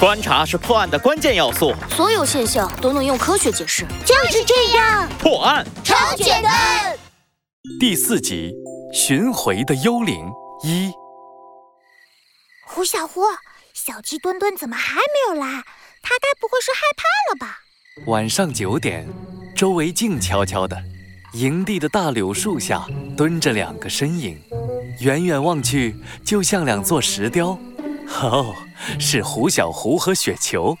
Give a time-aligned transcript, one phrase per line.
[0.00, 1.74] 观察是破案的关键要素。
[1.90, 5.08] 所有现象都能用科学解释，就是这样。
[5.18, 6.96] 破案超简单。
[7.80, 8.52] 第四集
[8.96, 10.24] 《巡回的幽灵》
[10.66, 10.92] 一。
[12.68, 13.22] 胡小胡，
[13.74, 15.64] 小鸡墩墩怎么还没有来？
[16.00, 17.02] 他该不会是害怕
[17.32, 17.58] 了吧？
[18.06, 19.04] 晚上九点，
[19.56, 20.80] 周围静悄悄的，
[21.32, 22.86] 营地的大柳树下
[23.16, 24.40] 蹲着两个身影，
[25.00, 27.58] 远远望去就像两座石雕。
[28.22, 28.54] 哦，
[28.98, 30.76] 是胡小胡和雪球。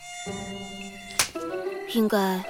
[1.94, 2.42] 应该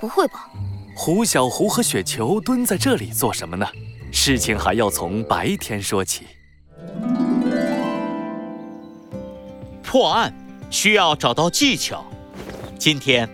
[0.00, 0.48] 不会吧？
[0.96, 3.66] 胡小胡和雪球蹲在这里做什么呢？
[4.10, 6.26] 事情还要从白天说起。
[9.82, 10.34] 破案
[10.70, 12.04] 需要找到技巧，
[12.78, 13.28] 今天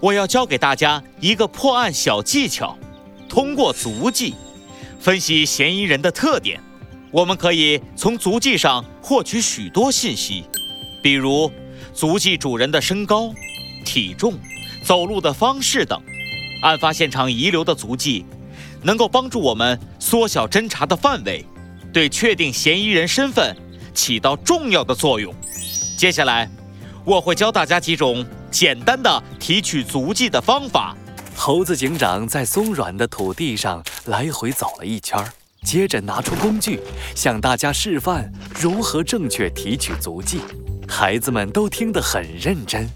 [0.00, 2.76] 我要教给大家一个破案小技巧。
[3.28, 4.34] 通过足迹
[4.98, 6.60] 分析嫌疑人的特点，
[7.10, 10.44] 我们可以从足迹上获取许多信息，
[11.02, 11.50] 比如
[11.92, 13.32] 足迹主人的身高、
[13.84, 14.34] 体重、
[14.82, 16.00] 走路的方式等。
[16.60, 18.24] 案发现场遗留的足迹
[18.82, 21.44] 能够帮助我们缩小侦查的范围，
[21.92, 23.56] 对确定嫌疑人身份
[23.94, 25.32] 起到重要的作用。
[25.96, 26.50] 接下来，
[27.04, 30.96] 我会教大家几种简单的提取足迹的方法。
[31.36, 35.24] 猴子警长在松软的土地上来回走了一圈，
[35.62, 36.80] 接着拿出工具，
[37.14, 40.40] 向大家示范如何正确提取足迹。
[40.88, 42.88] 孩子们都听得很认真。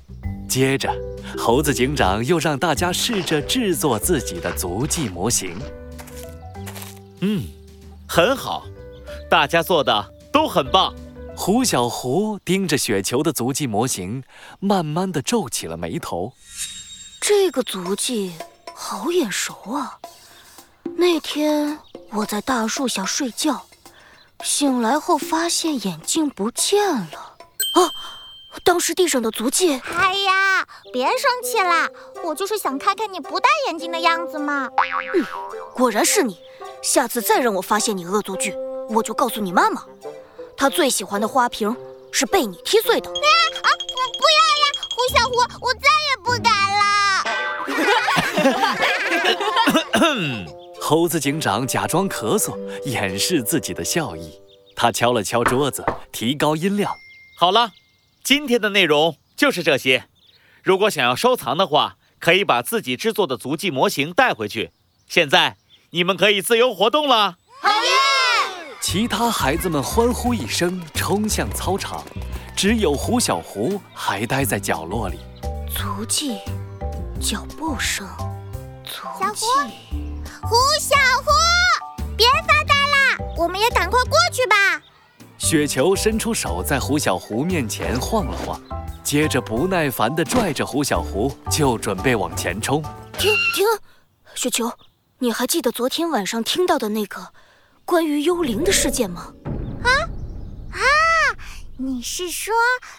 [0.49, 0.93] 接着，
[1.39, 5.57] 猴子警长又让大家试着制作自己的足迹模型。
[7.21, 7.45] 嗯，
[8.09, 8.65] 很好，
[9.31, 10.93] 大家做的都很棒。
[11.35, 14.23] 胡小胡盯着雪球的足迹模型，
[14.61, 16.33] 慢慢的皱起了眉头。
[17.21, 18.33] 这个足迹
[18.75, 19.99] 好眼熟啊！
[20.97, 21.79] 那天
[22.11, 23.65] 我在大树下睡觉，
[24.43, 27.32] 醒来后发现眼镜不见了。
[27.73, 27.93] 啊，
[28.65, 29.81] 当时地上的足迹……
[29.97, 31.89] 哎呀，别生气啦，
[32.23, 34.69] 我就是想看看你不戴眼镜的样子嘛。
[35.15, 35.25] 嗯，
[35.75, 36.39] 果然是你。
[36.83, 38.55] 下次再让我发现你恶作剧，
[38.89, 39.85] 我就告诉你妈妈。
[40.57, 41.77] 她最喜欢的花瓶
[42.11, 43.09] 是被你踢碎的。
[43.09, 43.69] 啊啊！
[44.19, 45.35] 不要呀，胡小胡，
[45.65, 46.83] 我再也不敢了。
[50.81, 54.43] 猴子警长假装咳嗽，掩饰自己的笑意。
[54.75, 56.93] 他敲了敲桌子，提高音量。
[57.43, 57.73] 好了，
[58.23, 60.05] 今天的内容就是这些。
[60.63, 64.71] 如果想要收藏的话，可以把自己制作的足迹模型带回去。
[65.09, 65.57] 现在
[65.91, 67.39] 你们可以自由活动了。
[67.61, 68.77] 好耶！
[68.81, 72.05] 其他孩子们欢呼一声，冲向操场，
[72.55, 75.19] 只有胡小胡还待在角落里。
[75.75, 76.39] 足迹，
[77.21, 78.07] 脚步声，
[78.85, 79.03] 足
[79.35, 79.47] 迹。
[80.43, 80.95] 胡小
[81.25, 84.81] 胡，别发呆啦，我们也赶快过去吧。
[85.43, 88.63] 雪球伸出手在胡小胡面前晃了晃，
[89.03, 92.81] 接着不耐烦地拽着胡小胡，就准备往前冲。
[93.19, 93.67] 停停，
[94.37, 94.73] 雪球，
[95.19, 97.33] 你还记得昨天晚上听到的那个？
[97.85, 99.35] 关于幽灵的事件吗？
[99.83, 99.91] 啊
[100.71, 100.81] 啊！
[101.77, 102.55] 你是说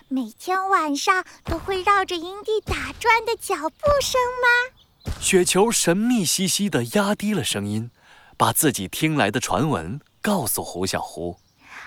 [0.09, 5.15] 每天晚上都会绕着营地打转的脚步声吗？
[5.21, 7.89] 雪球神秘兮兮地压低了声音，
[8.35, 11.37] 把自己听来的传闻告诉胡小胡。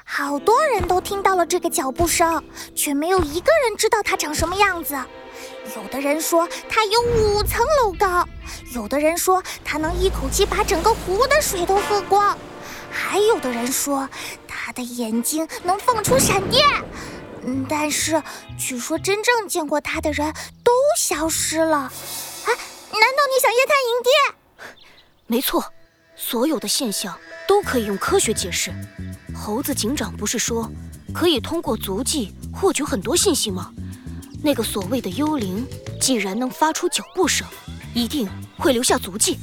[0.08, 2.42] 好多人都听到了这个脚步声，
[2.76, 4.96] 却没有一个人知道它长什么样子。
[5.74, 8.26] 有的人说它有五层楼高，
[8.72, 12.38] 有的人说它能一口气把整个湖的水都喝光。
[12.88, 14.08] 还有的人说，
[14.46, 16.64] 它的眼睛能放出闪电，
[17.42, 18.22] 嗯，但是
[18.56, 21.76] 据说真正见过它的人都消失了。
[21.76, 21.90] 啊，
[22.46, 24.66] 难道你想夜探营地？
[25.26, 25.62] 没错，
[26.28, 27.16] 所有的现象
[27.46, 28.72] 都可以用科学解释。
[29.32, 30.68] 猴子警长不是说
[31.14, 33.72] 可以通过足迹获取很多信息吗？
[34.42, 35.64] 那个所谓的幽灵，
[36.00, 37.46] 既然能发出脚步声，
[37.94, 38.28] 一定
[38.58, 39.38] 会留下足迹。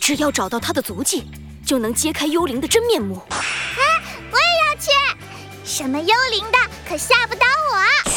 [0.00, 1.24] 只要找到他的足迹。
[1.68, 3.16] 就能揭开幽灵的真面目。
[3.28, 3.36] 啊，
[4.32, 4.88] 我也要去！
[5.66, 6.58] 什么幽灵的，
[6.88, 8.10] 可吓不倒我。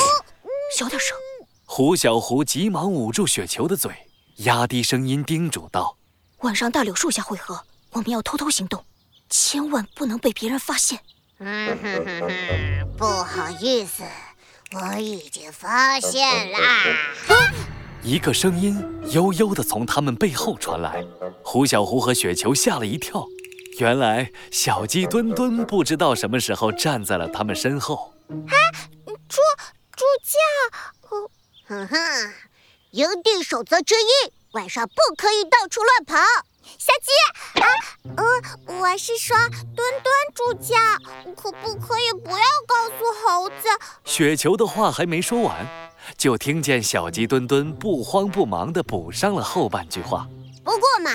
[0.78, 1.18] 小点声。
[1.66, 3.92] 胡小胡急忙捂住雪球的嘴，
[4.38, 5.98] 压低声音叮嘱道
[6.44, 8.84] ：“晚上大柳树下会合，我们要偷偷行动，
[9.30, 11.00] 千万不能被别人发现。”
[11.44, 14.04] 嗯哼哼哼，不好意思，
[14.74, 16.60] 我已经发现啦。
[18.04, 18.80] 一个声音
[19.12, 21.04] 悠悠地从他们背后传来，
[21.44, 23.26] 胡小胡和雪球吓了一跳。
[23.80, 28.14] 原来小鸡墩墩不知道什么时候站在了他们身后。
[28.30, 28.54] 啊，
[29.28, 29.42] 助
[29.96, 30.38] 助教，
[31.68, 31.98] 哼哼，
[32.92, 36.18] 营地守则之一，晚上不可以到处乱跑。
[36.64, 37.68] 小鸡，啊，
[38.18, 38.24] 呃，
[38.80, 39.36] 我是说
[39.76, 40.76] 墩墩助教，
[41.36, 42.94] 可不可以不要告诉
[43.24, 43.68] 猴子？
[44.06, 45.68] 雪球的话还没说完，
[46.18, 50.28] 就听见小鸡墩墩不慌不忙地补上了后半句话。
[50.64, 51.12] 不过嘛，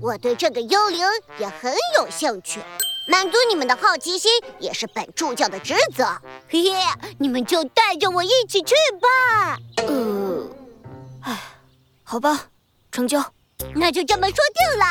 [0.00, 1.04] 我对这个幽灵
[1.38, 2.60] 也很有兴趣，
[3.08, 6.04] 满足你们的好奇心也是本助教的职责。
[6.48, 6.74] 嘿嘿，
[7.18, 9.58] 你们就带着我一起去吧。
[9.86, 10.50] 呃，
[11.22, 11.40] 哎，
[12.02, 12.46] 好吧，
[12.90, 13.32] 成交。
[13.74, 14.84] 那就这么说定了，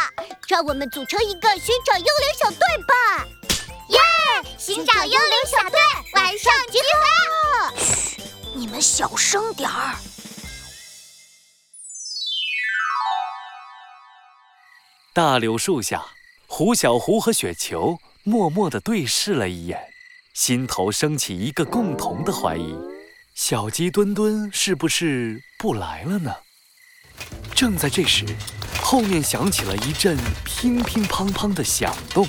[0.47, 3.27] 让我们组成一个寻找幽灵小队吧！
[3.89, 3.99] 耶！
[4.57, 5.79] 寻找幽灵小队，
[6.13, 7.77] 晚上集合！
[7.77, 8.21] 嘘，
[8.55, 9.95] 你们小声点儿。
[15.13, 16.05] 大柳树下，
[16.47, 19.79] 胡小胡和雪球默默地对视了一眼，
[20.33, 22.75] 心头升起一个共同的怀疑：
[23.33, 26.35] 小鸡墩墩是不是不来了呢？
[27.55, 28.23] 正在这时，
[28.89, 32.25] 后面响起了一阵乒乒乓乓的响动。